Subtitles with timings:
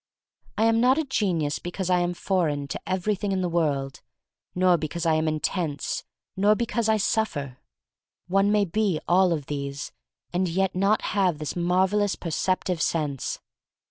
[0.57, 4.01] I am not a genius because I am for eign to everything in the world,
[4.55, 6.03] nor because I am intense,
[6.35, 7.59] nor because I suffer.
[8.27, 9.91] One may be all of these
[10.33, 13.37] and yet not have this marvelous perceptive sense.